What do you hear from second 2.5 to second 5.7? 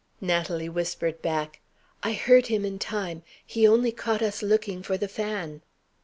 in time. He only caught us looking for the fan."